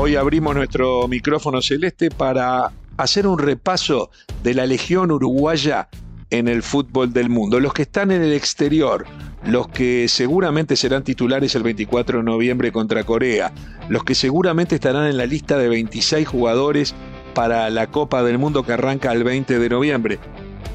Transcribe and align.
Hoy 0.00 0.14
abrimos 0.14 0.54
nuestro 0.54 1.08
micrófono 1.08 1.60
celeste 1.60 2.08
para 2.08 2.70
hacer 2.96 3.26
un 3.26 3.36
repaso 3.36 4.10
de 4.44 4.54
la 4.54 4.64
Legión 4.64 5.10
Uruguaya 5.10 5.88
en 6.30 6.46
el 6.46 6.62
fútbol 6.62 7.12
del 7.12 7.28
mundo. 7.28 7.58
Los 7.58 7.72
que 7.72 7.82
están 7.82 8.12
en 8.12 8.22
el 8.22 8.32
exterior, 8.32 9.06
los 9.44 9.66
que 9.66 10.06
seguramente 10.06 10.76
serán 10.76 11.02
titulares 11.02 11.56
el 11.56 11.64
24 11.64 12.18
de 12.18 12.24
noviembre 12.24 12.70
contra 12.70 13.02
Corea, 13.02 13.52
los 13.88 14.04
que 14.04 14.14
seguramente 14.14 14.76
estarán 14.76 15.08
en 15.08 15.16
la 15.16 15.26
lista 15.26 15.58
de 15.58 15.68
26 15.68 16.28
jugadores 16.28 16.94
para 17.34 17.68
la 17.68 17.88
Copa 17.88 18.22
del 18.22 18.38
Mundo 18.38 18.62
que 18.62 18.74
arranca 18.74 19.10
el 19.10 19.24
20 19.24 19.58
de 19.58 19.68
noviembre, 19.68 20.20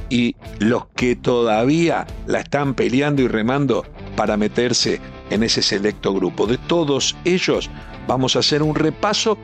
y 0.10 0.36
los 0.60 0.88
que 0.98 1.16
todavía 1.16 2.08
la 2.28 2.42
están 2.42 2.74
peleando 2.74 3.22
y 3.22 3.30
remando 3.30 3.86
para 4.18 4.36
meterse 4.36 5.00
en 5.30 5.44
ese 5.44 5.62
selecto 5.62 6.14
grupo. 6.14 6.46
De 6.46 6.58
todos 6.58 7.16
ellos 7.24 7.70
vamos 8.08 8.36
a 8.36 8.40
hacer 8.40 8.62
un 8.62 8.76
repaso 8.76 9.38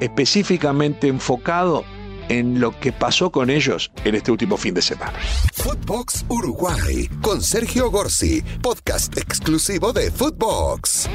específicamente 0.00 1.08
enfocado 1.08 1.84
en 2.28 2.60
lo 2.60 2.78
que 2.78 2.92
pasó 2.92 3.30
con 3.30 3.50
ellos 3.50 3.90
en 4.04 4.14
este 4.14 4.30
último 4.30 4.56
fin 4.56 4.74
de 4.74 4.82
semana. 4.82 5.18
Footbox 5.54 6.24
Uruguay 6.28 7.08
con 7.20 7.42
Sergio 7.42 7.90
Gorsi, 7.90 8.42
podcast 8.62 9.16
exclusivo 9.18 9.92
de 9.92 10.10
Footbox. 10.10 11.08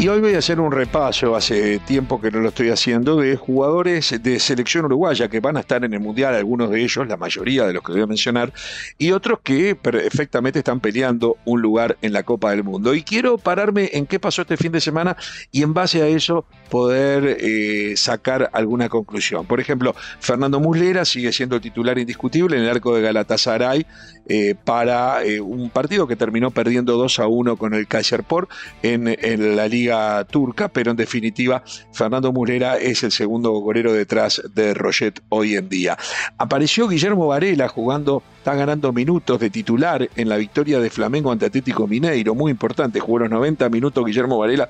Y 0.00 0.06
hoy 0.06 0.20
voy 0.20 0.34
a 0.34 0.38
hacer 0.38 0.60
un 0.60 0.70
repaso, 0.70 1.34
hace 1.34 1.80
tiempo 1.80 2.20
que 2.20 2.30
no 2.30 2.38
lo 2.38 2.50
estoy 2.50 2.70
haciendo, 2.70 3.16
de 3.16 3.34
jugadores 3.34 4.14
de 4.22 4.38
selección 4.38 4.84
uruguaya 4.84 5.26
que 5.26 5.40
van 5.40 5.56
a 5.56 5.60
estar 5.60 5.84
en 5.84 5.92
el 5.92 5.98
Mundial, 5.98 6.36
algunos 6.36 6.70
de 6.70 6.84
ellos, 6.84 7.08
la 7.08 7.16
mayoría 7.16 7.66
de 7.66 7.72
los 7.72 7.82
que 7.82 7.90
voy 7.90 8.02
a 8.02 8.06
mencionar, 8.06 8.52
y 8.96 9.10
otros 9.10 9.40
que 9.42 9.74
perfectamente 9.74 10.60
están 10.60 10.78
peleando 10.78 11.36
un 11.44 11.62
lugar 11.62 11.98
en 12.00 12.12
la 12.12 12.22
Copa 12.22 12.52
del 12.52 12.62
Mundo. 12.62 12.94
Y 12.94 13.02
quiero 13.02 13.38
pararme 13.38 13.90
en 13.92 14.06
qué 14.06 14.20
pasó 14.20 14.42
este 14.42 14.56
fin 14.56 14.70
de 14.70 14.80
semana 14.80 15.16
y 15.50 15.64
en 15.64 15.74
base 15.74 16.00
a 16.00 16.06
eso 16.06 16.44
poder 16.70 17.36
eh, 17.40 17.94
sacar 17.96 18.50
alguna 18.52 18.88
conclusión. 18.88 19.46
Por 19.46 19.58
ejemplo, 19.58 19.96
Fernando 20.20 20.60
Muslera 20.60 21.04
sigue 21.04 21.32
siendo 21.32 21.60
titular 21.60 21.98
indiscutible 21.98 22.56
en 22.56 22.62
el 22.62 22.70
arco 22.70 22.94
de 22.94 23.02
Galatasaray 23.02 23.84
eh, 24.28 24.54
para 24.64 25.24
eh, 25.24 25.40
un 25.40 25.70
partido 25.70 26.06
que 26.06 26.14
terminó 26.14 26.52
perdiendo 26.52 26.96
2 26.96 27.18
a 27.18 27.26
1 27.26 27.56
con 27.56 27.74
el 27.74 27.88
Kaiserport 27.88 28.48
en, 28.84 29.08
en 29.08 29.56
la 29.56 29.66
Liga 29.66 29.87
turca, 30.28 30.68
pero 30.68 30.90
en 30.90 30.96
definitiva 30.96 31.62
Fernando 31.92 32.32
Murera 32.32 32.78
es 32.78 33.02
el 33.02 33.12
segundo 33.12 33.50
golero 33.52 33.92
detrás 33.92 34.42
de 34.54 34.74
Roget 34.74 35.20
hoy 35.28 35.56
en 35.56 35.68
día. 35.68 35.96
Apareció 36.36 36.88
Guillermo 36.88 37.26
Varela 37.26 37.68
jugando, 37.68 38.22
está 38.38 38.54
ganando 38.54 38.92
minutos 38.92 39.40
de 39.40 39.50
titular 39.50 40.08
en 40.16 40.28
la 40.28 40.36
victoria 40.36 40.80
de 40.80 40.90
Flamengo 40.90 41.32
ante 41.32 41.46
Atlético 41.46 41.86
Mineiro, 41.86 42.34
muy 42.34 42.50
importante, 42.50 43.00
jugó 43.00 43.20
los 43.20 43.30
90 43.30 43.68
minutos 43.68 44.04
Guillermo 44.04 44.38
Varela 44.38 44.68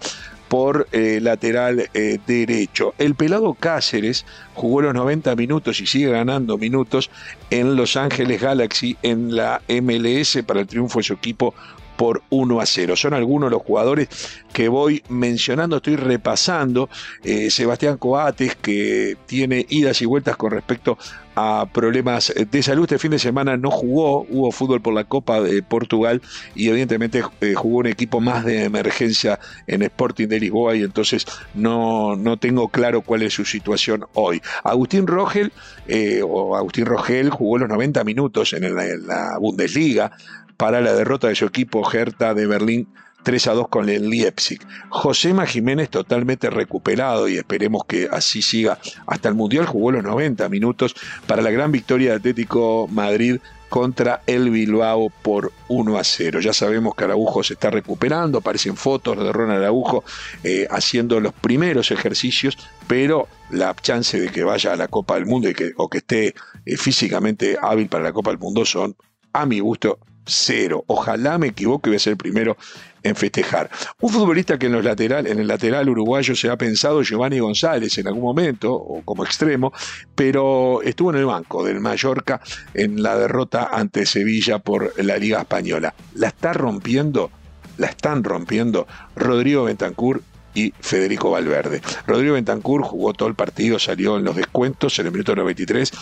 por 0.49 0.89
eh, 0.93 1.21
lateral 1.21 1.91
eh, 1.93 2.19
derecho. 2.27 2.95
El 2.99 3.15
pelado 3.15 3.55
Cáceres 3.55 4.25
jugó 4.55 4.83
los 4.83 4.95
90 4.95 5.37
minutos 5.37 5.81
y 5.81 5.87
sigue 5.87 6.11
ganando 6.11 6.59
minutos 6.59 7.11
en 7.51 7.77
Los 7.77 7.97
Ángeles 7.97 8.41
Galaxy 8.41 8.97
en 9.03 9.37
la 9.37 9.61
MLS 9.69 10.43
para 10.47 10.61
el 10.61 10.67
triunfo 10.67 10.99
de 10.99 11.05
su 11.05 11.13
equipo 11.13 11.55
por 11.99 12.23
1 12.31 12.61
a 12.61 12.65
0. 12.65 12.95
Son 12.95 13.13
algunos 13.13 13.51
los 13.51 13.61
jugadores 13.61 14.09
que 14.53 14.69
voy 14.69 15.03
mencionando, 15.09 15.79
estoy 15.79 15.97
repasando. 15.97 16.89
Eh, 17.25 17.51
Sebastián 17.51 17.99
Coates, 17.99 18.55
que 18.55 19.17
tiene 19.27 19.67
idas 19.69 20.01
y 20.01 20.07
vueltas 20.07 20.37
con 20.37 20.53
respecto 20.53 20.97
a 21.35 21.67
problemas 21.67 22.33
de 22.37 22.63
salud. 22.63 22.85
Este 22.85 23.01
fin 23.01 23.11
de 23.11 23.19
semana 23.19 23.57
no 23.57 23.73
jugó, 23.73 24.23
hubo 24.31 24.53
fútbol 24.53 24.81
por 24.81 24.95
la 24.95 25.05
Copa 25.05 25.41
de 25.41 25.61
Portugal 25.61 26.23
y 26.55 26.69
evidentemente 26.69 27.23
eh, 27.41 27.55
jugó 27.55 27.79
un 27.79 27.87
equipo 27.89 28.21
más 28.21 28.45
de 28.45 28.65
emergencia 28.65 29.41
en 29.67 29.83
Sporting 29.83 30.29
de 30.29 30.39
Lisboa 30.39 30.77
y 30.77 30.85
entonces 30.85 31.27
no, 31.55 32.15
no 32.15 32.37
tengo 32.37 32.69
claro 32.69 33.03
cuál 33.03 33.23
es 33.23 33.35
su 33.35 33.45
situación 33.45 34.05
hoy. 34.15 34.41
Agustín 34.63 35.09
Rogel, 35.09 35.53
eh, 35.89 36.23
o 36.25 36.57
Agustín 36.57 36.87
Rogel, 36.87 37.31
jugó 37.31 37.59
los 37.59 37.69
90 37.69 38.05
minutos 38.05 38.53
en 38.53 38.73
la 39.07 39.37
Bundesliga, 39.41 40.13
para 40.59 40.83
la 40.83 40.93
derrota 40.93 41.29
de 41.29 41.35
su 41.35 41.47
equipo 41.47 41.89
Hertha 41.91 42.35
de 42.35 42.47
Berlín 42.47 42.89
3 43.23 43.47
a 43.47 43.53
2 43.55 43.69
con 43.69 43.89
el 43.89 44.11
Leipzig. 44.11 44.61
Josema 44.91 45.47
Jiménez 45.47 45.89
totalmente 45.89 46.51
recuperado 46.51 47.29
y 47.29 47.37
esperemos 47.37 47.85
que 47.87 48.09
así 48.11 48.43
siga 48.43 48.79
hasta 49.07 49.29
el 49.29 49.35
Mundial. 49.35 49.67
Jugó 49.67 49.93
los 49.93 50.05
90 50.05 50.49
minutos 50.49 50.95
para 51.27 51.43
la 51.43 51.51
gran 51.51 51.73
victoria 51.73 52.11
de 52.11 52.17
Atlético 52.17 52.89
Madrid 52.91 53.39
contra 53.69 54.23
el 54.27 54.51
Bilbao 54.51 55.11
por 55.23 55.53
1 55.69 55.99
a 55.99 56.05
0. 56.05 56.41
Ya 56.41 56.53
sabemos 56.53 56.95
que 56.95 57.05
Araujo 57.05 57.43
se 57.43 57.55
está 57.55 57.71
recuperando, 57.71 58.39
aparecen 58.39 58.77
fotos 58.77 59.19
de 59.19 59.33
Ronald 59.33 59.63
Araujo 59.63 60.05
eh, 60.43 60.67
haciendo 60.71 61.21
los 61.21 61.35
primeros 61.35 61.91
ejercicios, 61.91 62.57
pero 62.87 63.29
la 63.51 63.75
chance 63.75 64.19
de 64.19 64.29
que 64.31 64.43
vaya 64.43 64.73
a 64.73 64.77
la 64.77 64.89
Copa 64.89 65.17
del 65.17 65.27
Mundo 65.27 65.49
y 65.51 65.55
que, 65.55 65.73
o 65.77 65.89
que 65.89 65.99
esté 65.99 66.35
eh, 66.65 66.77
físicamente 66.77 67.59
hábil 67.61 67.89
para 67.89 68.05
la 68.05 68.13
Copa 68.13 68.31
del 68.31 68.39
Mundo 68.39 68.65
son, 68.65 68.97
a 69.33 69.45
mi 69.45 69.61
gusto, 69.61 69.99
cero. 70.29 70.85
Ojalá 70.87 71.39
me 71.39 71.49
equivoque 71.49 71.89
y 71.89 71.91
voy 71.91 71.97
a 71.97 72.01
ser 72.01 72.13
el 72.13 72.17
primero 72.17 72.57
en 73.03 73.17
festejar. 73.17 73.71
Un 74.01 74.13
futbolista 74.13 74.59
que 74.59 74.67
en, 74.67 74.73
los 74.73 74.85
lateral, 74.85 75.27
en 75.27 75.39
el 75.39 75.47
lateral 75.47 75.89
uruguayo 75.89 76.35
se 76.35 76.51
ha 76.51 76.57
pensado 76.57 77.03
Giovanni 77.03 77.39
González 77.39 77.97
en 77.99 78.07
algún 78.07 78.23
momento, 78.23 78.73
o 78.75 79.03
como 79.03 79.25
extremo, 79.25 79.73
pero 80.15 80.83
estuvo 80.83 81.11
en 81.11 81.17
el 81.17 81.27
banco 81.27 81.65
del 81.65 81.81
Mallorca 81.81 82.41
en 82.75 83.03
la 83.03 83.17
derrota 83.17 83.71
ante 83.73 84.07
Sevilla 84.07 84.59
por 84.59 84.93
la 85.03 85.17
Liga 85.17 85.41
Española. 85.41 85.95
La 86.15 86.29
está 86.29 86.53
rompiendo, 86.53 87.31
la 87.77 87.89
están 87.89 88.25
rompiendo 88.25 88.87
Rodrigo 89.17 89.65
Bentancur 89.65 90.23
y 90.55 90.73
Federico 90.81 91.31
Valverde. 91.31 91.81
Rodrigo 92.07 92.35
Bentancur 92.35 92.83
jugó 92.83 93.13
todo 93.13 93.29
el 93.29 93.35
partido, 93.35 93.79
salió 93.79 94.17
en 94.17 94.25
los 94.25 94.37
descuentos 94.37 94.99
en 94.99 95.07
el 95.07 95.13
minuto 95.13 95.37
93 95.37 95.93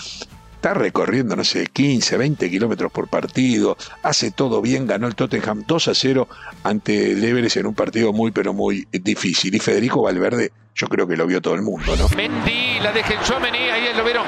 está 0.57 0.75
recorriendo, 0.75 1.37
no 1.37 1.45
sé, 1.45 1.67
15, 1.67 2.17
20 2.17 2.51
kilómetros 2.51 2.91
por 2.91 3.09
partido, 3.09 3.77
hace 4.03 4.31
todo 4.31 4.61
bien, 4.61 4.87
ganó 4.87 5.07
el 5.07 5.15
Tottenham 5.15 5.65
2 5.67 5.89
a 5.89 5.95
0 5.95 6.29
ante 6.65 7.13
el 7.13 7.23
Everest 7.23 7.59
en 7.59 7.67
un 7.67 7.75
partido 7.75 8.13
muy, 8.13 8.33
pero 8.33 8.53
muy 8.53 8.89
difícil. 8.91 9.55
Y 9.55 9.61
Federico 9.61 10.03
Valverde, 10.03 10.53
yo 10.75 10.89
creo 10.89 11.07
que 11.07 11.17
lo 11.17 11.27
vio 11.27 11.41
todo 11.41 11.55
el 11.55 11.63
mundo, 11.63 11.95
¿no? 11.97 12.09
Mendy, 12.17 12.81
la 12.81 12.93
deja 12.93 13.15
en 13.15 13.21
Chouameni, 13.23 13.59
ahí 13.59 13.95
lo 13.95 14.05
vieron. 14.05 14.25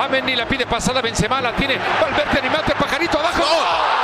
A 0.00 0.08
Mendy 0.08 0.36
la 0.36 0.48
pide 0.48 0.66
pasada, 0.66 1.02
Benzema 1.02 1.40
la 1.40 1.54
tiene, 1.54 1.76
Valverde 2.00 2.38
animate, 2.38 2.72
pajarito 2.78 3.18
abajo. 3.18 4.03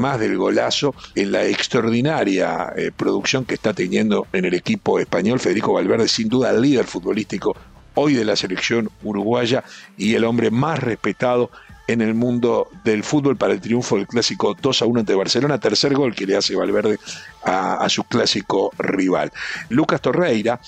Además 0.00 0.20
del 0.20 0.38
golazo, 0.38 0.94
en 1.14 1.30
la 1.30 1.44
extraordinaria 1.44 2.72
eh, 2.74 2.90
producción 2.96 3.44
que 3.44 3.54
está 3.54 3.74
teniendo 3.74 4.26
en 4.32 4.46
el 4.46 4.54
equipo 4.54 4.98
español, 4.98 5.38
Federico 5.38 5.74
Valverde, 5.74 6.08
sin 6.08 6.26
duda 6.30 6.50
el 6.50 6.62
líder 6.62 6.86
futbolístico 6.86 7.54
hoy 7.94 8.14
de 8.14 8.24
la 8.24 8.34
selección 8.34 8.88
uruguaya 9.02 9.62
y 9.98 10.14
el 10.14 10.24
hombre 10.24 10.50
más 10.50 10.78
respetado 10.78 11.50
en 11.86 12.00
el 12.00 12.14
mundo 12.14 12.68
del 12.82 13.04
fútbol 13.04 13.36
para 13.36 13.52
el 13.52 13.60
triunfo 13.60 13.96
del 13.96 14.06
clásico 14.06 14.56
2 14.58 14.80
a 14.80 14.86
1 14.86 15.00
ante 15.00 15.14
Barcelona, 15.14 15.60
tercer 15.60 15.92
gol 15.92 16.14
que 16.14 16.24
le 16.24 16.36
hace 16.36 16.56
Valverde 16.56 16.98
a, 17.44 17.74
a 17.74 17.88
su 17.90 18.04
clásico 18.04 18.70
rival. 18.78 19.30
Lucas 19.68 20.00
Torreira 20.00 20.60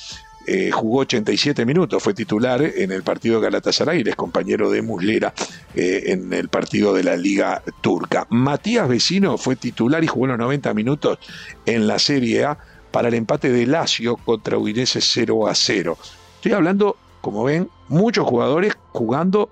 eh, 0.46 0.70
jugó 0.72 1.00
87 1.00 1.64
minutos, 1.64 2.02
fue 2.02 2.14
titular 2.14 2.62
en 2.62 2.90
el 2.92 3.02
partido 3.02 3.36
de 3.36 3.46
Galatasaray, 3.46 4.02
es 4.06 4.16
compañero 4.16 4.70
de 4.70 4.82
Muslera 4.82 5.32
eh, 5.74 6.04
en 6.06 6.32
el 6.32 6.48
partido 6.48 6.92
de 6.94 7.04
la 7.04 7.16
Liga 7.16 7.62
Turca. 7.80 8.26
Matías 8.30 8.88
Vecino 8.88 9.38
fue 9.38 9.56
titular 9.56 10.02
y 10.02 10.08
jugó 10.08 10.26
los 10.26 10.38
90 10.38 10.74
minutos 10.74 11.18
en 11.64 11.86
la 11.86 11.98
Serie 11.98 12.44
A 12.44 12.58
para 12.90 13.08
el 13.08 13.14
empate 13.14 13.50
de 13.50 13.66
Lazio 13.66 14.16
contra 14.16 14.58
Udinese 14.58 15.00
0 15.00 15.48
a 15.48 15.54
0. 15.54 15.96
Estoy 16.36 16.52
hablando, 16.52 16.96
como 17.20 17.44
ven, 17.44 17.68
muchos 17.88 18.26
jugadores 18.26 18.76
jugando 18.92 19.48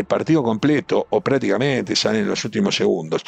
el 0.00 0.06
partido 0.06 0.42
completo 0.42 1.06
o 1.10 1.20
prácticamente 1.20 1.96
sale 1.96 2.20
en 2.20 2.28
los 2.28 2.44
últimos 2.44 2.76
segundos. 2.76 3.22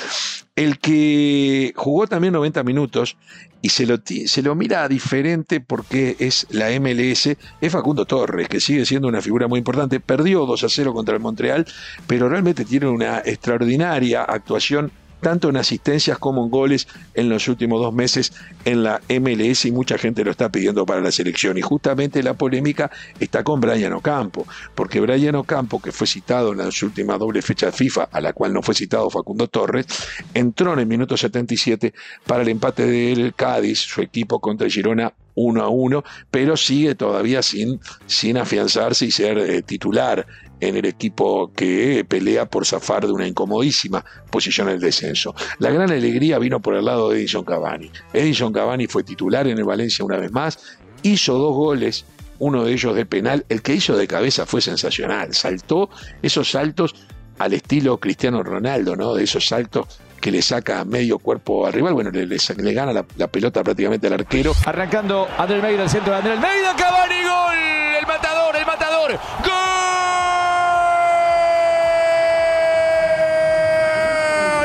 El 0.55 0.79
que 0.79 1.73
jugó 1.77 2.07
también 2.07 2.33
90 2.35 2.63
minutos 2.63 3.17
y 3.63 3.69
se 3.69 3.87
lo, 3.87 3.97
se 4.05 4.43
lo 4.43 4.55
mira 4.55 4.87
diferente 4.89 5.61
porque 5.61 6.17
es 6.19 6.47
la 6.51 6.69
MLS, 6.81 7.37
es 7.61 7.73
Facundo 7.73 8.05
Torres, 8.05 8.49
que 8.49 8.61
sigue 8.61 8.85
siendo 8.85 9.09
una 9.09 9.23
figura 9.23 9.47
muy 9.47 9.59
importante. 9.59 10.01
Perdió 10.01 10.45
2 10.45 10.65
a 10.65 10.69
0 10.69 10.93
contra 10.93 11.15
el 11.15 11.21
Montreal, 11.21 11.67
pero 12.07 12.29
realmente 12.29 12.65
tiene 12.65 12.89
una 12.89 13.19
extraordinaria 13.25 14.23
actuación 14.25 14.91
tanto 15.23 15.49
en 15.49 15.57
asistencias 15.57 16.19
como 16.19 16.45
en 16.45 16.51
goles 16.51 16.89
en 17.15 17.29
los 17.29 17.49
últimos 17.49 17.81
dos 17.81 17.95
meses 17.95 18.33
en 18.65 18.83
la 18.83 19.01
MLS 19.09 19.65
y 19.65 19.73
mucha 19.73 19.97
gente 19.97 20.25
lo 20.25 20.33
está 20.33 20.51
pidiendo 20.51 20.85
para 20.85 21.01
la 21.01 21.13
selección. 21.13 21.57
Y 21.57 21.63
justamente 21.63 22.23
la 22.23 22.35
polémica 22.35 22.91
está 23.21 23.45
con 23.45 23.61
Brian 23.61 23.93
Ocampo, 23.93 24.47
porque 24.75 25.01
Brian 25.01 25.37
Ocampo, 25.37 25.81
que 25.81 25.93
fue 25.93 26.07
citado 26.07 26.53
en 26.53 26.59
las 26.59 26.83
últimas 26.83 27.19
doble 27.19 27.41
fecha 27.41 27.67
de 27.67 27.73
FIFA, 27.73 28.09
a 28.11 28.21
la 28.21 28.33
cual 28.33 28.53
no 28.53 28.63
fue 28.63 28.75
citado 28.75 29.09
Facundo 29.09 29.47
Torres, 29.47 29.87
entró 30.35 30.73
en 30.75 30.81
el 30.81 30.87
minuto 30.87 31.17
77 31.17 31.95
para 32.27 32.43
el 32.43 32.49
empate 32.49 32.85
del 32.85 33.35
Cádiz, 33.35 33.79
su 33.79 34.03
equipo 34.03 34.41
contra 34.41 34.69
Girona 34.69 35.15
uno 35.35 35.63
a 35.63 35.69
uno, 35.69 36.05
pero 36.31 36.57
sigue 36.57 36.95
todavía 36.95 37.43
sin, 37.43 37.81
sin 38.07 38.37
afianzarse 38.37 39.07
y 39.07 39.11
ser 39.11 39.39
eh, 39.39 39.63
titular 39.63 40.27
en 40.61 40.77
el 40.77 40.85
equipo 40.85 41.53
que 41.53 42.05
pelea 42.09 42.47
por 42.47 42.65
zafar 42.65 43.07
de 43.07 43.13
una 43.13 43.27
incomodísima 43.27 44.05
posición 44.31 44.69
en 44.69 44.75
el 44.75 44.81
descenso. 44.81 45.35
La 45.59 45.71
gran 45.71 45.91
alegría 45.91 46.39
vino 46.39 46.61
por 46.61 46.77
el 46.77 46.85
lado 46.85 47.11
de 47.11 47.19
Edison 47.19 47.45
Cavani. 47.45 47.91
Edison 48.13 48.53
Cavani 48.53 48.87
fue 48.87 49.03
titular 49.03 49.47
en 49.49 49.59
el 49.59 49.65
Valencia 49.65 50.05
una 50.05 50.19
vez 50.19 50.31
más, 50.31 50.79
hizo 51.03 51.37
dos 51.37 51.55
goles, 51.55 52.05
uno 52.39 52.65
de 52.65 52.73
ellos 52.73 52.95
de 52.95 53.07
penal, 53.07 53.45
el 53.49 53.63
que 53.63 53.75
hizo 53.75 53.97
de 53.97 54.07
cabeza 54.07 54.47
fue 54.47 54.61
sensacional, 54.61 55.35
saltó 55.35 55.91
esos 56.23 56.51
saltos 56.51 56.95
al 57.39 57.55
estilo 57.55 57.99
Cristiano 57.99 58.43
Ronaldo, 58.43 58.95
¿no? 58.95 59.15
De 59.15 59.25
esos 59.25 59.47
saltos 59.47 59.87
que 60.23 60.31
le 60.31 60.41
saca 60.41 60.85
medio 60.85 61.19
cuerpo 61.19 61.67
al 61.67 61.73
rival, 61.73 61.95
bueno, 61.95 62.13
le, 62.13 62.27
le, 62.27 62.39
gana 62.73 62.93
la, 62.93 63.03
pelota 63.27 63.65
prácticamente 63.65 64.07
al 64.07 64.13
arquero. 64.13 64.53
Arrancando 64.65 65.27
André 65.37 65.57
Almeida, 65.57 65.83
el 65.83 65.91
centro 65.91 66.13
de 66.13 66.19
André 66.19 66.35
Almeida, 66.35 66.77
Cavani, 66.77 67.25
gol, 67.25 67.57
el 67.99 68.07
matador, 68.07 68.55
el 68.55 68.65
matador, 68.65 69.11
gol, 69.11 69.19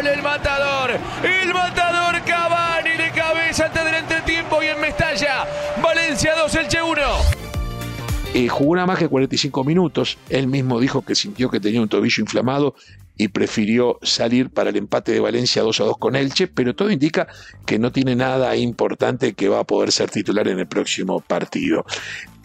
el 0.07 0.21
matador, 0.21 0.91
el 1.23 1.51
matador 1.51 2.21
Cavani 2.23 2.91
de 2.91 3.11
cabeza 3.11 3.65
antes 3.65 3.83
del 3.83 3.95
entretiempo 3.95 4.61
y 4.61 4.67
en 4.67 4.79
Mestalla, 4.79 5.47
Valencia 5.81 6.35
2, 6.35 6.53
el 6.53 6.67
Che 6.67 6.83
1. 6.83 7.01
Eh, 8.35 8.47
jugó 8.47 8.75
nada 8.75 8.85
más 8.85 8.99
que 8.99 9.07
45 9.07 9.63
minutos. 9.63 10.19
Él 10.29 10.45
mismo 10.45 10.79
dijo 10.79 11.01
que 11.01 11.15
sintió 11.15 11.49
que 11.49 11.59
tenía 11.59 11.81
un 11.81 11.89
tobillo 11.89 12.21
inflamado 12.21 12.75
y 13.17 13.29
prefirió 13.29 13.99
salir 14.01 14.49
para 14.49 14.69
el 14.69 14.77
empate 14.77 15.11
de 15.11 15.19
Valencia 15.19 15.63
2 15.63 15.81
a 15.81 15.83
2 15.85 15.97
con 15.97 16.15
Elche, 16.15 16.47
pero 16.47 16.75
todo 16.75 16.91
indica 16.91 17.27
que 17.65 17.79
no 17.79 17.91
tiene 17.91 18.15
nada 18.15 18.55
importante 18.55 19.33
que 19.33 19.49
va 19.49 19.59
a 19.59 19.63
poder 19.63 19.91
ser 19.91 20.09
titular 20.09 20.47
en 20.47 20.59
el 20.59 20.67
próximo 20.67 21.19
partido. 21.21 21.85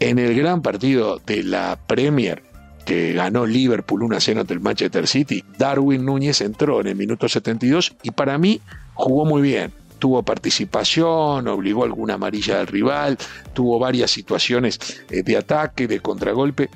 En 0.00 0.19
el 0.19 0.34
gran 0.34 0.62
partido 0.62 1.20
de 1.26 1.42
la 1.44 1.78
Premier, 1.86 2.42
que 2.84 3.12
ganó 3.12 3.46
Liverpool 3.46 4.02
1 4.02 4.16
a 4.16 4.20
0 4.20 4.40
ante 4.40 4.54
el 4.54 4.60
Manchester 4.60 5.06
City, 5.06 5.44
Darwin 5.58 6.04
Núñez 6.04 6.40
entró 6.40 6.80
en 6.80 6.88
el 6.88 6.96
minuto 6.96 7.28
72 7.28 7.96
y 8.02 8.10
para 8.10 8.38
mí 8.38 8.60
jugó 8.94 9.24
muy 9.24 9.42
bien. 9.42 9.72
Tuvo 9.98 10.24
participación, 10.24 11.46
obligó 11.46 11.84
alguna 11.84 12.14
amarilla 12.14 12.58
al 12.58 12.66
rival, 12.66 13.19
tuvo 13.52 13.78
varias 13.78 14.10
situaciones 14.10 15.04
eh, 15.10 15.22
de 15.22 15.36
ataque, 15.36 15.86
de 15.86 16.00
contragolpe 16.00 16.70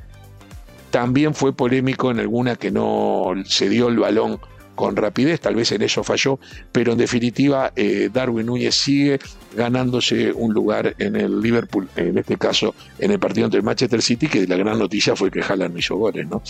también 0.97 1.35
fue 1.35 1.53
polémico 1.53 2.11
en 2.11 2.21
alguna 2.21 2.57
que 2.57 2.71
no 2.71 3.35
se 3.45 3.69
dio 3.69 3.89
el 3.89 3.99
balón 3.99 4.41
con 4.77 4.95
rapidez, 4.95 5.41
tal 5.41 5.57
vez 5.57 5.73
en 5.73 5.83
eso 5.83 6.05
falló, 6.05 6.39
pero 6.71 6.93
en 6.93 6.99
definitiva 6.99 7.73
eh, 7.75 8.11
Darwin 8.13 8.47
Núñez 8.47 8.75
sigue 8.77 9.19
ganándose 9.57 10.33
un 10.33 10.53
lugar 10.53 10.95
en 10.99 11.17
el 11.17 11.41
Liverpool, 11.41 11.89
en 11.97 12.19
este 12.19 12.37
caso 12.37 12.75
en 12.99 13.11
el 13.11 13.19
partido 13.19 13.47
entre 13.47 13.59
el 13.59 13.65
Manchester 13.65 14.03
City, 14.03 14.29
que 14.29 14.47
la 14.47 14.57
gran 14.57 14.79
noticia 14.79 15.17
fue 15.17 15.31
que 15.31 15.41
Haaland 15.41 15.73
no 15.73 15.79
hizo 15.81 15.97
goles. 15.97 16.29
¿no? 16.29 16.43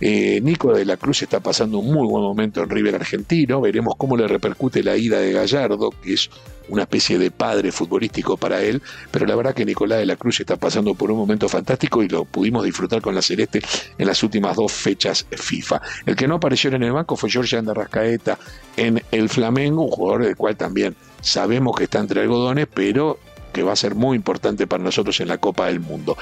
Eh, 0.00 0.40
Nico 0.42 0.72
de 0.72 0.84
la 0.84 0.96
Cruz 0.96 1.22
está 1.22 1.40
pasando 1.40 1.78
un 1.78 1.92
muy 1.92 2.06
buen 2.06 2.22
momento 2.22 2.62
en 2.62 2.70
River 2.70 2.94
argentino, 2.94 3.60
veremos 3.60 3.94
cómo 3.96 4.16
le 4.16 4.28
repercute 4.28 4.82
la 4.82 4.96
ida 4.96 5.18
de 5.18 5.32
Gallardo, 5.32 5.90
que 6.02 6.14
es 6.14 6.30
una 6.70 6.82
especie 6.82 7.18
de 7.18 7.30
padre 7.30 7.72
futbolístico 7.72 8.36
para 8.36 8.62
él, 8.62 8.80
pero 9.10 9.26
la 9.26 9.34
verdad 9.34 9.54
que 9.54 9.64
Nicolás 9.64 9.98
de 9.98 10.06
la 10.06 10.16
Cruz 10.16 10.40
está 10.40 10.56
pasando 10.56 10.94
por 10.94 11.10
un 11.10 11.18
momento 11.18 11.48
fantástico 11.48 12.02
y 12.02 12.08
lo 12.08 12.24
pudimos 12.24 12.64
disfrutar 12.64 13.00
con 13.02 13.14
la 13.14 13.22
Celeste 13.22 13.60
en 13.98 14.06
las 14.06 14.22
últimas 14.22 14.56
dos 14.56 14.72
fechas 14.72 15.26
FIFA. 15.30 15.80
El 16.06 16.16
que 16.16 16.28
no 16.28 16.36
apareció 16.36 16.70
en 16.70 16.82
el 16.82 16.92
banco 16.92 17.16
fue 17.16 17.28
Rascaeta 17.74 18.38
en 18.76 19.02
el 19.10 19.28
Flamengo, 19.28 19.82
un 19.84 19.90
jugador 19.90 20.24
del 20.24 20.36
cual 20.36 20.56
también 20.56 20.96
sabemos 21.20 21.76
que 21.76 21.84
está 21.84 21.98
entre 21.98 22.22
algodones, 22.22 22.66
pero 22.72 23.18
que 23.52 23.62
va 23.62 23.72
a 23.72 23.76
ser 23.76 23.94
muy 23.94 24.16
importante 24.16 24.66
para 24.66 24.82
nosotros 24.82 25.20
en 25.20 25.28
la 25.28 25.38
Copa 25.38 25.66
del 25.66 25.80
Mundo. 25.80 26.16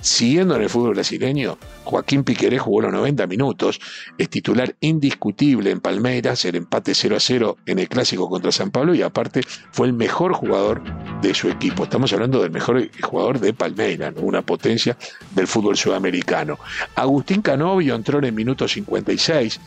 Siguiendo 0.00 0.54
en 0.54 0.60
el 0.60 0.68
fútbol 0.68 0.92
brasileño, 0.92 1.56
Joaquín 1.84 2.24
Piqueré 2.24 2.58
jugó 2.58 2.82
los 2.82 2.92
90 2.92 3.26
minutos, 3.26 3.80
es 4.18 4.28
titular 4.28 4.76
indiscutible 4.80 5.70
en 5.70 5.80
Palmeiras, 5.80 6.44
el 6.44 6.56
empate 6.56 6.94
0 6.94 7.16
a 7.16 7.20
0 7.20 7.56
en 7.64 7.78
el 7.78 7.88
clásico 7.88 8.28
contra 8.28 8.52
San 8.52 8.70
Pablo 8.70 8.94
y 8.94 9.00
aparte 9.00 9.40
fue 9.72 9.86
el 9.86 9.94
mejor 9.94 10.34
jugador 10.34 10.82
de 11.22 11.32
su 11.32 11.48
equipo. 11.48 11.84
Estamos 11.84 12.12
hablando 12.12 12.42
del 12.42 12.50
mejor 12.50 12.86
jugador 13.00 13.40
de 13.40 13.54
Palmeiras, 13.54 14.12
una 14.18 14.42
potencia 14.42 14.94
del 15.34 15.46
fútbol 15.46 15.78
sudamericano. 15.78 16.58
Agustín 16.96 17.40
Canovio 17.40 17.94
entró 17.94 18.18
en 18.18 18.26
el 18.26 18.32
minuto 18.34 18.68
56, 18.68 19.58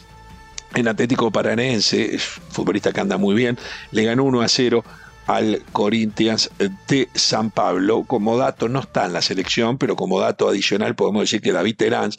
en 0.75 0.87
Atlético 0.87 1.31
Paranense, 1.31 2.17
futbolista 2.17 2.91
que 2.91 3.01
anda 3.01 3.17
muy 3.17 3.35
bien, 3.35 3.57
le 3.91 4.03
ganó 4.03 4.23
1 4.23 4.41
a 4.41 4.47
0 4.47 4.83
al 5.27 5.61
Corinthians 5.73 6.49
de 6.87 7.09
San 7.13 7.51
Pablo. 7.51 8.03
Como 8.07 8.37
dato, 8.37 8.69
no 8.69 8.79
está 8.79 9.05
en 9.05 9.13
la 9.13 9.21
selección, 9.21 9.77
pero 9.77 9.95
como 9.95 10.19
dato 10.19 10.49
adicional 10.49 10.95
podemos 10.95 11.21
decir 11.21 11.41
que 11.41 11.51
David 11.51 11.75
Terán 11.75 12.11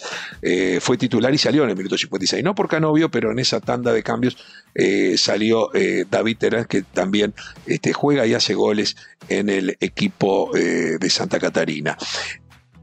eh, 0.43 0.79
fue 0.81 0.99
titular 0.99 1.33
y 1.33 1.39
salió 1.39 1.65
en 1.65 1.71
el 1.71 1.77
minuto 1.77 1.97
56. 1.97 2.45
No 2.45 2.55
por 2.55 2.69
Canovio, 2.69 3.11
pero 3.11 3.33
en 3.33 3.39
esa 3.39 3.61
tanda 3.61 3.93
de 3.93 4.03
cambios 4.03 4.37
eh, 4.75 5.17
salió 5.17 5.75
eh, 5.75 6.05
David 6.09 6.37
Terán, 6.37 6.65
que 6.67 6.83
también 6.83 7.35
este, 7.67 7.95
juega 7.95 8.27
y 8.27 8.35
hace 8.35 8.55
goles 8.55 8.97
en 9.29 9.49
el 9.49 9.77
equipo 9.81 10.51
de 10.53 11.11
Santa 11.11 11.39
Catarina. 11.39 11.97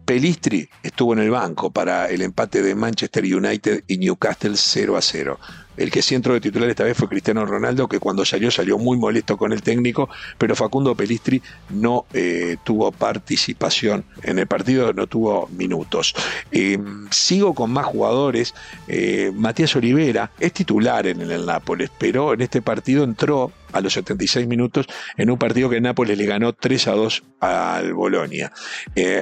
Pelistri 0.05 0.69
estuvo 0.83 1.13
en 1.13 1.19
el 1.19 1.31
banco 1.31 1.71
para 1.71 2.09
el 2.09 2.21
empate 2.21 2.61
de 2.61 2.75
Manchester 2.75 3.23
United 3.23 3.83
y 3.87 3.97
Newcastle 3.97 4.53
0 4.55 4.97
a 4.97 5.01
0. 5.01 5.39
El 5.77 5.91
que 5.91 6.01
sí 6.01 6.15
entró 6.15 6.33
de 6.33 6.41
titular 6.41 6.69
esta 6.69 6.83
vez 6.83 6.95
fue 6.95 7.09
Cristiano 7.09 7.45
Ronaldo, 7.45 7.87
que 7.87 7.99
cuando 7.99 8.23
salió 8.23 8.49
salió 8.49 8.77
muy 8.77 8.97
molesto 8.97 9.35
con 9.35 9.51
el 9.51 9.61
técnico, 9.61 10.09
pero 10.37 10.55
Facundo 10.55 10.95
Pelistri 10.95 11.41
no 11.69 12.05
eh, 12.13 12.57
tuvo 12.63 12.91
participación 12.91 14.05
en 14.23 14.39
el 14.39 14.47
partido, 14.47 14.93
no 14.93 15.07
tuvo 15.07 15.49
minutos. 15.51 16.15
Eh, 16.51 16.79
sigo 17.11 17.53
con 17.53 17.71
más 17.71 17.85
jugadores. 17.85 18.53
Eh, 18.87 19.31
Matías 19.35 19.75
Olivera 19.75 20.31
es 20.39 20.53
titular 20.53 21.07
en 21.07 21.19
el 21.21 21.45
Nápoles, 21.45 21.91
pero 21.97 22.33
en 22.33 22.41
este 22.41 22.61
partido 22.61 23.03
entró 23.03 23.51
a 23.75 23.81
los 23.81 23.93
76 23.93 24.47
minutos 24.47 24.87
en 25.17 25.29
un 25.29 25.37
partido 25.37 25.69
que 25.69 25.81
Nápoles 25.81 26.17
le 26.17 26.25
ganó 26.25 26.53
3 26.53 26.87
a 26.87 26.91
2 26.91 27.23
al 27.41 27.93
Bolonia. 27.93 28.51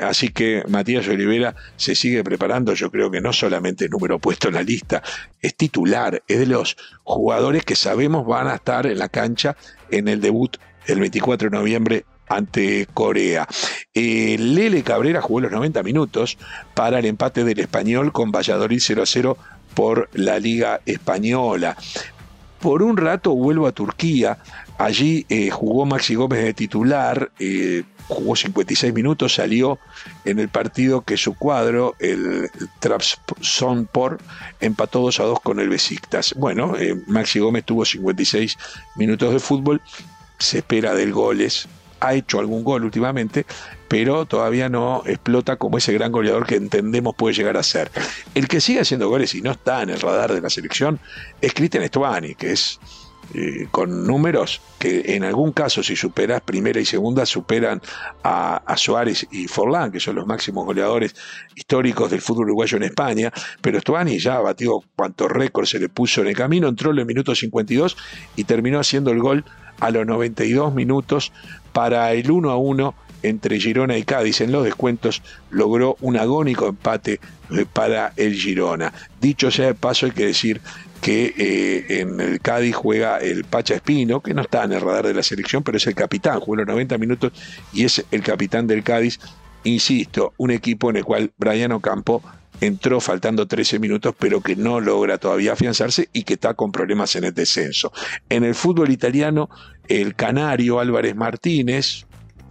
así 0.03 0.29
que 0.29 0.63
Matías 0.69 1.07
Olivera 1.07 1.55
se 1.75 1.95
sigue 1.95 2.23
preparando, 2.23 2.73
yo 2.73 2.91
creo 2.91 3.09
que 3.09 3.19
no 3.19 3.33
solamente 3.33 3.89
número 3.89 4.19
puesto 4.19 4.47
en 4.47 4.53
la 4.53 4.63
lista, 4.63 5.01
es 5.41 5.55
titular, 5.55 6.23
es 6.27 6.39
de 6.39 6.45
los 6.45 6.77
jugadores 7.03 7.65
que 7.65 7.75
sabemos 7.75 8.25
van 8.25 8.47
a 8.47 8.55
estar 8.55 8.85
en 8.85 9.00
la 9.00 9.09
cancha 9.09 9.57
en 9.89 10.07
el 10.07 10.21
debut 10.21 10.57
el 10.85 11.00
24 11.00 11.50
de 11.50 11.57
noviembre 11.57 12.05
ante 12.27 12.88
Corea. 12.94 13.47
Eh, 13.94 14.38
Lele 14.39 14.83
Cabrera 14.83 15.21
jugó 15.21 15.41
los 15.41 15.51
90 15.51 15.83
minutos 15.83 16.38
para 16.73 17.00
el 17.00 17.05
empate 17.05 17.44
del 17.44 17.59
español 17.59 18.11
con 18.11 18.31
Valladolid 18.31 18.79
0 18.81 19.03
a 19.03 19.05
0 19.05 19.38
por 19.74 20.10
la 20.13 20.39
Liga 20.39 20.81
Española. 20.86 21.75
Por 22.63 22.82
un 22.82 22.96
rato 22.96 23.36
vuelvo 23.36 23.67
a 23.67 23.74
Turquía, 23.74 24.38
allí 24.77 25.25
eh, 25.27 25.50
jugó 25.50 25.86
Maxi 25.86 26.15
Gómez 26.15 26.46
de 26.46 26.53
titular, 26.53 27.29
eh, 27.38 27.84
jugó 28.08 28.38
56 28.38 28.93
minutos, 28.93 29.36
salió 29.36 29.79
en 30.24 30.39
el 30.39 30.48
partido 30.48 31.01
que 31.01 31.17
su 31.17 31.34
cuadro, 31.34 31.93
el 32.00 32.50
Trabzonspor, 32.79 34.20
empató 34.62 35.01
2 35.01 35.20
a 35.20 35.24
2 35.24 35.41
con 35.41 35.60
el 35.60 35.67
Besiktas. 35.67 36.36
Bueno, 36.38 36.77
eh, 36.77 36.96
Maxi 37.05 37.39
Gómez 37.39 37.65
tuvo 37.65 37.84
56 37.84 38.58
minutos 38.96 39.34
de 39.34 39.39
fútbol, 39.41 39.82
se 40.39 40.60
espera 40.60 40.93
del 40.93 41.12
goles, 41.12 41.67
ha 42.03 42.13
hecho 42.13 42.39
algún 42.39 42.63
gol 42.63 42.83
últimamente, 42.83 43.45
pero 43.88 44.25
todavía 44.25 44.69
no 44.69 45.03
explota 45.05 45.55
como 45.55 45.77
ese 45.77 45.93
gran 45.93 46.12
goleador 46.12 46.45
que 46.45 46.55
entendemos 46.55 47.15
puede 47.15 47.33
llegar 47.33 47.57
a 47.57 47.63
ser. 47.63 47.91
El 48.36 48.48
que 48.48 48.60
sigue 48.60 48.81
haciendo 48.81 49.07
goles 49.07 49.33
y 49.36 49.41
no 49.41 49.51
está 49.51 49.81
en 49.81 49.89
el 49.89 50.01
radar 50.01 50.33
de 50.33 50.41
la 50.41 50.50
selección 50.50 51.00
es 51.41 51.53
Cristian 51.53 51.83
Estuani, 51.83 52.36
que 52.36 52.51
es 52.51 52.79
eh, 53.33 53.67
con 53.72 54.05
números 54.05 54.62
que 54.77 55.15
en 55.15 55.24
algún 55.24 55.53
caso, 55.53 55.81
si 55.81 55.95
superas 55.95 56.41
primera 56.41 56.79
y 56.79 56.86
segunda, 56.86 57.25
superan 57.25 57.81
a, 58.24 58.75
Suárez 58.75 59.25
y 59.31 59.48
Forlán, 59.48 59.91
que 59.91 60.01
son 60.01 60.15
los 60.15 60.27
máximos 60.27 60.65
goleadores 60.65 61.15
históricos 61.55 62.12
del 62.12 62.19
fútbol 62.19 62.48
uruguayo 62.48 62.77
en 62.77 62.83
España. 62.83 63.31
Pero 63.62 63.79
Stuani 63.79 64.19
ya 64.19 64.39
batió 64.39 64.83
cuanto 64.95 65.29
récord 65.29 65.65
se 65.65 65.79
le 65.79 65.88
puso 65.88 66.22
en 66.22 66.27
el 66.27 66.36
camino, 66.36 66.67
entró 66.67 66.91
en 66.91 67.00
el 67.00 67.05
minuto 67.05 67.33
52 67.33 67.95
y 68.36 68.43
terminó 68.43 68.79
haciendo 68.79 69.12
el 69.12 69.19
gol 69.19 69.45
a 69.79 69.89
los 69.89 70.05
92 70.05 70.74
minutos 70.74 71.31
para 71.74 72.13
el 72.13 72.32
1 72.32 72.50
a 72.50 72.58
1 72.58 72.96
entre 73.24 73.60
Girona 73.60 73.98
y 73.98 74.03
Cádiz 74.03 74.42
en 74.42 74.51
los 74.51 74.63
descuentos 74.63 75.22
logró 75.50 75.98
un 76.01 76.18
agónico 76.18 76.68
empate 76.68 77.20
eh, 77.51 77.65
para 77.72 78.13
el 78.15 78.36
Girona. 78.36 78.94
Dicho 79.20 79.50
sea 79.50 79.68
de 79.68 79.74
paso, 79.74 80.06
hay 80.06 80.12
que 80.12 80.25
decir 80.25 80.62
que 81.01 81.34
eh, 81.38 82.01
en 82.01 82.20
el 82.22 82.39
Cádiz 82.39 82.75
juega 82.75 83.18
el 83.18 83.44
Pacha 83.44 83.75
Espino, 83.75 84.22
que 84.22 84.34
no 84.34 84.42
está 84.42 84.63
en 84.63 84.74
el 84.74 84.82
radar 84.82 85.08
de 85.08 85.13
la 85.13 85.24
selección, 85.24 85.63
pero 85.63 85.77
es 85.77 85.88
el 85.88 85.96
capitán, 85.96 86.39
juega 86.39 86.63
los 86.63 86.68
90 86.70 86.98
minutos 86.98 87.34
y 87.74 87.84
es 87.86 88.06
el 88.12 88.22
capitán 88.22 88.68
del 88.68 88.84
Cádiz. 88.84 89.20
Insisto, 89.65 90.34
un 90.38 90.51
equipo 90.51 90.89
en 90.89 90.98
el 90.98 91.06
cual 91.06 91.32
Brian 91.38 91.72
Ocampo 91.72 92.22
entró 92.62 93.00
faltando 93.00 93.48
13 93.48 93.79
minutos, 93.79 94.15
pero 94.17 94.41
que 94.41 94.55
no 94.55 94.79
logra 94.79 95.17
todavía 95.17 95.53
afianzarse 95.53 96.10
y 96.13 96.24
que 96.24 96.36
está 96.36 96.53
con 96.53 96.72
problemas 96.72 97.15
en 97.15 97.25
el 97.25 97.33
descenso. 97.33 97.91
En 98.29 98.43
el 98.43 98.55
fútbol 98.55 98.91
italiano, 98.91 99.50
el 99.88 100.15
canario 100.15 100.79
Álvarez 100.79 101.15
Martínez, 101.15 102.05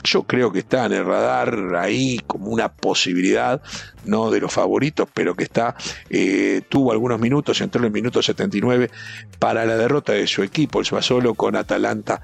yo 0.04 0.24
creo 0.24 0.52
que 0.52 0.60
está 0.60 0.86
en 0.86 0.92
el 0.92 1.04
radar 1.04 1.76
ahí 1.76 2.20
como 2.26 2.46
una 2.48 2.72
posibilidad, 2.72 3.62
no 4.04 4.30
de 4.30 4.40
los 4.40 4.52
favoritos, 4.52 5.08
pero 5.14 5.34
que 5.34 5.44
está, 5.44 5.76
eh, 6.10 6.62
tuvo 6.68 6.92
algunos 6.92 7.20
minutos, 7.20 7.60
entró 7.60 7.80
en 7.80 7.86
el 7.86 7.92
minuto 7.92 8.20
79 8.20 8.90
para 9.38 9.64
la 9.64 9.76
derrota 9.76 10.12
de 10.12 10.26
su 10.26 10.42
equipo, 10.42 10.80
el 10.80 10.86
Suazolo 10.86 11.34
con 11.34 11.56
Atalanta 11.56 12.22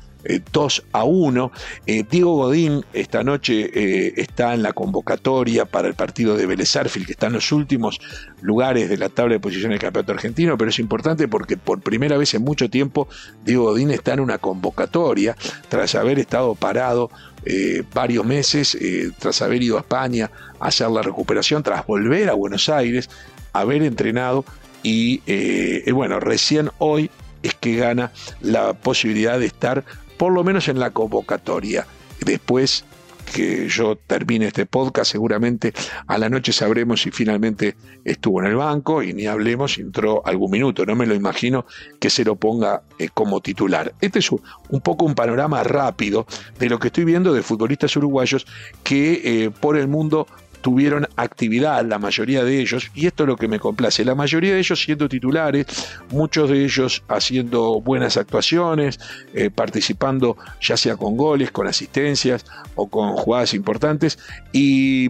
2 0.53 0.79
eh, 0.79 0.89
a 0.93 1.05
1. 1.05 1.53
Eh, 1.87 2.05
Diego 2.09 2.37
Godín 2.37 2.85
esta 2.93 3.23
noche 3.23 4.21
está 4.21 4.55
en 4.55 4.63
la 4.63 4.73
convocatoria 4.73 5.65
para 5.65 5.89
el 5.89 5.95
partido 5.95 6.37
de 6.37 6.47
Vélez 6.47 6.69
que 7.07 7.13
está 7.13 7.29
en 7.29 7.33
los 7.35 7.51
últimos 7.53 7.99
lugares 8.41 8.89
de 8.89 8.99
la 8.99 9.09
tabla 9.09 9.35
de 9.35 9.41
posiciones 9.41 9.77
del 9.77 9.81
campeonato 9.81 10.13
argentino, 10.13 10.57
pero 10.59 10.71
es 10.71 10.79
importante 10.79 11.29
porque 11.29 11.57
por 11.57 11.81
primera 11.81 12.17
vez 12.17 12.35
en 12.35 12.43
mucho 12.43 12.69
tiempo 12.69 13.09
Diego 13.45 13.65
Godín 13.65 13.91
está 13.91 14.15
en 14.15 14.21
una 14.21 14.39
convocatoria 14.39 15.37
tras 15.69 15.95
haber 15.95 16.19
estado 16.19 16.55
parado 16.55 17.11
eh, 17.45 17.83
varios 17.95 18.25
meses 18.25 18.75
eh, 18.75 19.11
tras 19.19 19.41
haber 19.43 19.63
ido 19.63 19.77
a 19.77 19.81
España 19.81 20.31
a 20.61 20.69
hacer 20.69 20.91
la 20.91 21.03
recuperación, 21.03 21.63
tras 21.63 21.87
volver 21.87 22.29
a 22.29 22.35
Buenos 22.35 22.69
Aires, 22.69 23.09
haber 23.53 23.83
entrenado 23.83 24.45
y 24.83 25.23
eh, 25.27 25.91
bueno, 25.93 26.21
recién 26.21 26.71
hoy 26.79 27.11
es 27.43 27.55
que 27.55 27.77
gana 27.77 28.13
la 28.41 28.75
posibilidad 28.75 29.39
de 29.39 29.47
estar 29.47 29.85
por 30.19 30.33
lo 30.33 30.45
menos 30.45 30.69
en 30.69 30.79
la 30.79 30.91
convocatoria. 30.91 31.87
Después 32.21 32.85
que 33.33 33.69
yo 33.69 33.97
termine 33.97 34.47
este 34.47 34.67
podcast, 34.67 35.13
seguramente 35.13 35.73
a 36.07 36.19
la 36.19 36.29
noche 36.29 36.53
sabremos 36.53 37.03
si 37.03 37.11
finalmente 37.11 37.77
estuvo 38.05 38.41
en 38.41 38.47
el 38.47 38.57
banco 38.57 39.03
y 39.03 39.13
ni 39.13 39.27
hablemos 39.27 39.75
si 39.75 39.83
entró 39.83 40.27
algún 40.27 40.51
minuto. 40.51 40.85
No 40.87 40.97
me 40.97 41.07
lo 41.07 41.15
imagino 41.15 41.67
que 42.01 42.11
se 42.11 42.25
lo 42.25 42.37
ponga 42.37 42.83
eh, 42.99 43.09
como 43.13 43.41
titular. 43.41 43.95
Este 44.01 44.19
es 44.19 44.31
un, 44.33 44.81
poco 44.81 45.05
un 45.05 45.15
panorama 45.15 45.63
rápido 45.63 46.27
de 46.59 46.69
lo 46.69 46.79
que 46.79 46.89
estoy 46.89 47.05
viendo 47.05 47.33
de 47.33 47.43
futbolistas 47.43 47.97
uruguayos 47.97 48.47
que 48.83 49.21
eh, 49.45 49.51
por 49.51 49.77
el 49.77 49.89
mundo 49.89 50.27
tuvieron 50.69 51.09
actividad, 51.17 51.83
la 51.87 51.99
mayoría 51.99 52.45
de 52.45 52.61
ellos, 52.61 52.91
y 52.95 53.07
esto 53.07 53.23
es 53.23 53.29
lo 53.29 53.37
que 53.39 53.49
me 53.49 53.59
complace, 53.59 54.05
la 54.05 54.15
mayoría 54.15 54.53
de 54.53 54.59
ellos 54.59 54.79
siendo 54.79 55.09
titulares, 55.09 55.65
muchos 56.11 56.51
de 56.51 56.63
ellos 56.63 57.03
haciendo 57.09 57.81
buenas 57.81 58.19
actuaciones, 58.19 59.01
eh, 59.33 59.49
participando 59.49 60.37
ya 60.61 60.77
sea 60.77 60.97
con 60.97 61.17
goles, 61.17 61.51
con 61.53 61.67
asistencias 61.67 62.45
o 62.75 62.87
con 62.87 63.15
jugadas 63.15 63.55
importantes, 63.55 64.19
y 64.53 65.07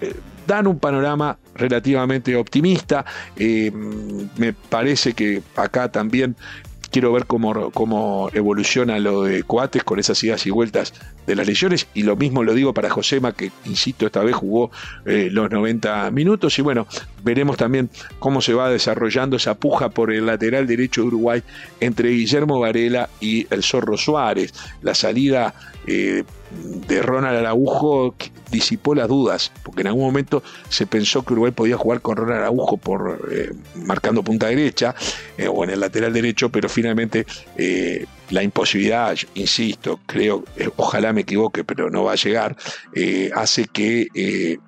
eh, 0.00 0.14
dan 0.46 0.68
un 0.68 0.78
panorama 0.78 1.36
relativamente 1.56 2.36
optimista. 2.36 3.04
Eh, 3.36 3.72
me 3.72 4.52
parece 4.52 5.14
que 5.14 5.42
acá 5.56 5.90
también 5.90 6.36
quiero 6.96 7.12
ver 7.12 7.26
cómo, 7.26 7.70
cómo 7.72 8.30
evoluciona 8.32 8.98
lo 8.98 9.24
de 9.24 9.42
Coates 9.42 9.84
con 9.84 9.98
esas 9.98 10.24
idas 10.24 10.46
y 10.46 10.50
vueltas 10.50 10.94
de 11.26 11.36
las 11.36 11.46
lesiones. 11.46 11.88
Y 11.92 12.04
lo 12.04 12.16
mismo 12.16 12.42
lo 12.42 12.54
digo 12.54 12.72
para 12.72 12.88
Josema, 12.88 13.32
que 13.32 13.52
insisto, 13.66 14.06
esta 14.06 14.22
vez 14.22 14.34
jugó 14.34 14.70
eh, 15.04 15.28
los 15.30 15.50
90 15.50 16.10
minutos. 16.10 16.58
Y 16.58 16.62
bueno, 16.62 16.86
veremos 17.26 17.56
también 17.56 17.90
cómo 18.18 18.40
se 18.40 18.54
va 18.54 18.70
desarrollando 18.70 19.36
esa 19.36 19.54
puja 19.54 19.90
por 19.90 20.12
el 20.12 20.24
lateral 20.24 20.66
derecho 20.66 21.02
de 21.02 21.08
Uruguay 21.08 21.42
entre 21.80 22.10
Guillermo 22.10 22.60
Varela 22.60 23.10
y 23.20 23.46
el 23.50 23.62
Zorro 23.62 23.98
Suárez. 23.98 24.54
La 24.80 24.94
salida 24.94 25.54
eh, 25.86 26.22
de 26.88 27.02
Ronald 27.02 27.38
Araujo 27.38 28.14
disipó 28.50 28.94
las 28.94 29.08
dudas, 29.08 29.52
porque 29.64 29.80
en 29.80 29.88
algún 29.88 30.04
momento 30.04 30.42
se 30.68 30.86
pensó 30.86 31.24
que 31.24 31.32
Uruguay 31.32 31.52
podía 31.52 31.76
jugar 31.76 32.00
con 32.00 32.16
Ronald 32.16 32.42
Araujo 32.42 32.76
por 32.76 33.28
eh, 33.30 33.52
marcando 33.74 34.22
punta 34.22 34.46
derecha 34.46 34.94
o 35.50 35.64
en 35.64 35.70
el 35.70 35.80
lateral 35.80 36.12
derecho, 36.12 36.48
pero 36.48 36.68
finalmente 36.68 37.26
la 38.30 38.42
imposibilidad, 38.42 39.16
insisto, 39.34 40.00
creo, 40.06 40.44
ojalá 40.76 41.12
me 41.12 41.22
equivoque, 41.22 41.64
pero 41.64 41.90
no 41.90 42.04
va 42.04 42.12
a 42.12 42.16
llegar, 42.16 42.56
eh, 42.94 43.30
hace 43.34 43.66
que 43.66 44.08
eh, 44.14 44.58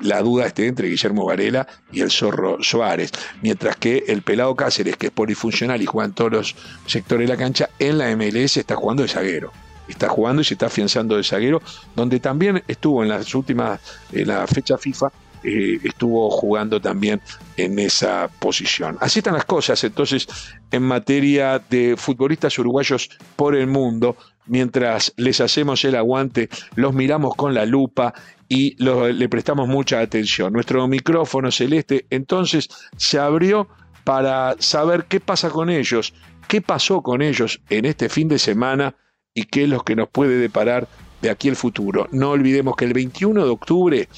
la 0.00 0.22
duda 0.22 0.46
esté 0.46 0.66
entre 0.66 0.88
Guillermo 0.88 1.26
Varela 1.26 1.66
y 1.92 2.00
el 2.00 2.10
Zorro 2.10 2.58
Suárez, 2.62 3.12
mientras 3.42 3.76
que 3.76 4.04
el 4.08 4.22
Pelado 4.22 4.54
Cáceres, 4.54 4.96
que 4.96 5.06
es 5.06 5.12
polifuncional 5.12 5.82
y 5.82 5.86
juega 5.86 6.06
en 6.06 6.14
todos 6.14 6.32
los 6.32 6.56
sectores 6.86 7.28
de 7.28 7.34
la 7.34 7.38
cancha, 7.38 7.68
en 7.78 7.98
la 7.98 8.14
MLS 8.16 8.56
está 8.56 8.76
jugando 8.76 9.02
de 9.02 9.08
zaguero. 9.08 9.52
Está 9.88 10.08
jugando 10.08 10.42
y 10.42 10.44
se 10.44 10.54
está 10.54 10.66
afianzando 10.66 11.16
de 11.16 11.24
zaguero, 11.24 11.62
donde 11.96 12.20
también 12.20 12.62
estuvo 12.68 13.02
en 13.02 13.08
las 13.08 13.34
últimas, 13.34 13.80
en 14.12 14.28
la 14.28 14.46
fecha 14.46 14.76
FIFA, 14.76 15.10
estuvo 15.42 16.30
jugando 16.30 16.80
también 16.80 17.20
en 17.56 17.78
esa 17.78 18.28
posición. 18.38 18.96
Así 19.00 19.20
están 19.20 19.34
las 19.34 19.44
cosas, 19.44 19.82
entonces, 19.84 20.28
en 20.70 20.82
materia 20.82 21.62
de 21.70 21.96
futbolistas 21.96 22.58
uruguayos 22.58 23.10
por 23.36 23.54
el 23.54 23.66
mundo, 23.66 24.16
mientras 24.46 25.12
les 25.16 25.40
hacemos 25.40 25.84
el 25.84 25.96
aguante, 25.96 26.48
los 26.74 26.94
miramos 26.94 27.34
con 27.34 27.54
la 27.54 27.66
lupa 27.66 28.14
y 28.48 28.76
le 28.82 29.28
prestamos 29.28 29.68
mucha 29.68 30.00
atención. 30.00 30.52
Nuestro 30.52 30.86
micrófono 30.88 31.50
celeste 31.50 32.06
entonces 32.10 32.68
se 32.96 33.18
abrió 33.18 33.68
para 34.04 34.56
saber 34.58 35.04
qué 35.04 35.20
pasa 35.20 35.50
con 35.50 35.68
ellos, 35.68 36.14
qué 36.48 36.62
pasó 36.62 37.02
con 37.02 37.20
ellos 37.20 37.60
en 37.68 37.84
este 37.84 38.08
fin 38.08 38.28
de 38.28 38.38
semana 38.38 38.94
y 39.34 39.44
qué 39.44 39.64
es 39.64 39.68
lo 39.68 39.80
que 39.80 39.96
nos 39.96 40.08
puede 40.08 40.38
deparar 40.38 40.88
de 41.20 41.30
aquí 41.30 41.48
el 41.48 41.56
futuro. 41.56 42.08
No 42.10 42.30
olvidemos 42.30 42.74
que 42.76 42.86
el 42.86 42.94
21 42.94 43.44
de 43.44 43.50
octubre 43.50 44.08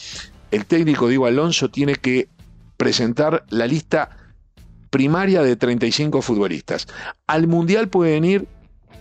el 0.50 0.66
técnico 0.66 1.08
Diego 1.08 1.26
Alonso 1.26 1.70
tiene 1.70 1.94
que 1.94 2.28
presentar 2.76 3.44
la 3.50 3.66
lista 3.66 4.16
primaria 4.90 5.42
de 5.42 5.56
35 5.56 6.22
futbolistas. 6.22 6.88
Al 7.26 7.46
Mundial 7.46 7.88
pueden 7.88 8.24
ir 8.24 8.48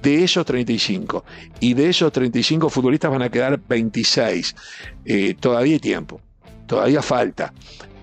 de 0.01 0.23
esos 0.23 0.45
35. 0.45 1.23
Y 1.59 1.73
de 1.73 1.89
esos 1.89 2.11
35 2.11 2.69
futbolistas 2.69 3.11
van 3.11 3.21
a 3.21 3.29
quedar 3.29 3.59
26. 3.67 4.55
Eh, 5.05 5.35
todavía 5.39 5.73
hay 5.73 5.79
tiempo, 5.79 6.21
todavía 6.67 7.01
falta. 7.01 7.53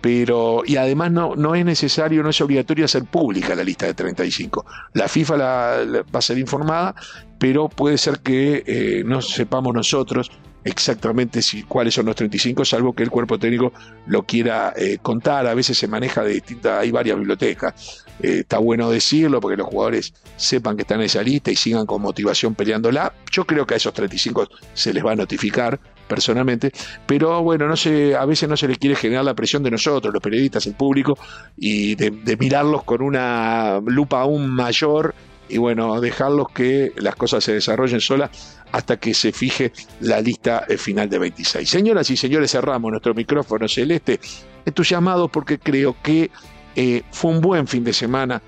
Pero, 0.00 0.62
y 0.64 0.76
además 0.76 1.10
no, 1.10 1.34
no 1.34 1.54
es 1.54 1.64
necesario, 1.64 2.22
no 2.22 2.30
es 2.30 2.40
obligatorio 2.40 2.84
hacer 2.84 3.04
pública 3.04 3.54
la 3.54 3.64
lista 3.64 3.86
de 3.86 3.94
35. 3.94 4.64
La 4.92 5.08
FIFA 5.08 5.36
va 5.36 6.18
a 6.18 6.22
ser 6.22 6.38
informada, 6.38 6.94
pero 7.38 7.68
puede 7.68 7.98
ser 7.98 8.20
que 8.20 8.62
eh, 8.66 9.02
no 9.04 9.20
sepamos 9.20 9.74
nosotros 9.74 10.30
exactamente 10.66 11.42
si, 11.42 11.62
cuáles 11.62 11.94
son 11.94 12.06
los 12.06 12.16
35, 12.16 12.64
salvo 12.64 12.92
que 12.92 13.04
el 13.04 13.10
cuerpo 13.10 13.38
técnico 13.38 13.72
lo 14.06 14.24
quiera 14.24 14.72
eh, 14.76 14.98
contar. 15.00 15.46
A 15.46 15.54
veces 15.54 15.78
se 15.78 15.86
maneja 15.86 16.22
de 16.24 16.34
distintas, 16.34 16.80
hay 16.80 16.90
varias 16.90 17.16
bibliotecas. 17.16 18.04
Eh, 18.20 18.40
está 18.40 18.58
bueno 18.58 18.90
decirlo 18.90 19.40
porque 19.40 19.56
los 19.56 19.68
jugadores 19.68 20.12
sepan 20.36 20.76
que 20.76 20.82
están 20.82 20.98
en 21.00 21.06
esa 21.06 21.22
lista 21.22 21.52
y 21.52 21.56
sigan 21.56 21.86
con 21.86 22.02
motivación 22.02 22.54
peleándola. 22.54 23.14
Yo 23.30 23.46
creo 23.46 23.64
que 23.64 23.74
a 23.74 23.76
esos 23.76 23.94
35 23.94 24.48
se 24.74 24.92
les 24.92 25.04
va 25.04 25.12
a 25.12 25.16
notificar 25.16 25.78
personalmente, 26.08 26.72
pero 27.06 27.42
bueno, 27.42 27.66
no 27.66 27.76
sé, 27.76 28.14
a 28.16 28.24
veces 28.26 28.48
no 28.48 28.56
se 28.56 28.68
les 28.68 28.78
quiere 28.78 28.94
generar 28.96 29.24
la 29.24 29.34
presión 29.34 29.62
de 29.62 29.70
nosotros, 29.72 30.12
los 30.12 30.22
periodistas, 30.22 30.66
el 30.66 30.74
público, 30.74 31.18
y 31.56 31.96
de, 31.96 32.10
de 32.10 32.36
mirarlos 32.36 32.84
con 32.84 33.02
una 33.02 33.80
lupa 33.84 34.20
aún 34.20 34.50
mayor 34.50 35.14
y 35.48 35.58
bueno, 35.58 36.00
dejarlos 36.00 36.48
que 36.48 36.92
las 36.96 37.16
cosas 37.16 37.44
se 37.44 37.54
desarrollen 37.54 38.00
solas 38.00 38.55
hasta 38.72 38.98
que 38.98 39.14
se 39.14 39.32
fije 39.32 39.72
la 40.00 40.20
lista 40.20 40.64
eh, 40.68 40.76
final 40.76 41.08
de 41.08 41.18
26. 41.18 41.68
Señoras 41.68 42.10
y 42.10 42.16
señores, 42.16 42.50
cerramos 42.50 42.90
nuestro 42.90 43.14
micrófono 43.14 43.68
celeste 43.68 44.20
entusiasmados 44.64 45.30
porque 45.30 45.58
creo 45.58 45.96
que 46.02 46.30
eh, 46.74 47.02
fue 47.10 47.30
un 47.30 47.40
buen 47.40 47.66
fin 47.66 47.84
de 47.84 47.92
semana 47.92 48.42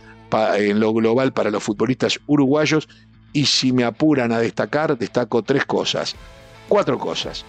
en 0.57 0.79
lo 0.79 0.93
global 0.93 1.33
para 1.33 1.51
los 1.51 1.63
futbolistas 1.63 2.21
uruguayos 2.27 2.89
y 3.33 3.47
si 3.47 3.73
me 3.73 3.85
apuran 3.85 4.33
a 4.33 4.41
destacar, 4.41 4.99
destaco 4.99 5.43
tres 5.43 5.65
cosas, 5.65 6.17
cuatro 6.69 6.99
cosas. 6.99 7.45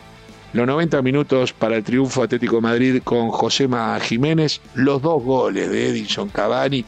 Los 0.54 0.66
90 0.66 1.02
minutos 1.02 1.54
para 1.54 1.76
el 1.76 1.84
triunfo 1.84 2.24
Atlético 2.24 2.60
Madrid 2.60 3.02
con 3.04 3.30
Josema 3.30 4.00
Jiménez, 4.00 4.62
los 4.74 5.02
dos 5.02 5.24
goles 5.24 5.70
de 5.70 5.90
Edison 5.90 6.30
Cavani, 6.30 6.86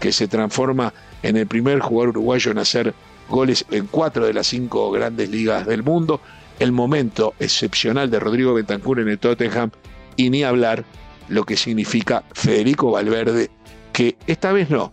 que 0.00 0.12
se 0.12 0.26
transforma 0.26 0.92
en 1.22 1.36
el 1.36 1.46
primer 1.46 1.78
jugador 1.80 2.10
uruguayo 2.10 2.50
en 2.50 2.58
hacer 2.58 2.94
goles 3.28 3.64
en 3.70 3.86
cuatro 3.86 4.26
de 4.26 4.34
las 4.34 4.46
cinco 4.46 4.90
grandes 4.90 5.30
ligas 5.30 5.66
del 5.66 5.82
mundo, 5.82 6.20
el 6.58 6.72
momento 6.72 7.34
excepcional 7.38 8.10
de 8.10 8.20
Rodrigo 8.20 8.54
Bentancur 8.54 9.00
en 9.00 9.08
el 9.08 9.18
Tottenham 9.18 9.70
y 10.16 10.30
ni 10.30 10.44
hablar 10.44 10.84
lo 11.28 11.44
que 11.44 11.56
significa 11.56 12.24
Federico 12.32 12.90
Valverde, 12.90 13.50
que 13.92 14.16
esta 14.26 14.52
vez 14.52 14.70
no, 14.70 14.92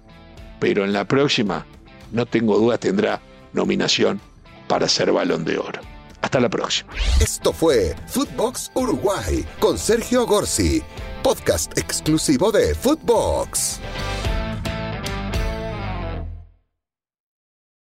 pero 0.60 0.86
en 0.86 0.94
la 0.94 1.06
próxima, 1.06 1.66
no 2.12 2.26
tengo 2.26 2.58
duda, 2.58 2.78
tendrá 2.78 3.22
nominación 3.54 4.22
para 4.68 4.88
ser 4.88 5.12
balón 5.12 5.44
de 5.44 5.58
oro. 5.58 5.82
Hasta 6.22 6.40
la 6.40 6.50
próxima. 6.50 6.94
Esto 7.20 7.52
fue 7.52 7.96
Footbox 8.08 8.72
Uruguay 8.76 9.44
con 9.60 9.78
Sergio 9.78 10.26
Gorsi, 10.28 10.82
podcast 11.24 11.78
exclusivo 11.78 12.52
de 12.52 12.76
Footbox. 12.76 13.80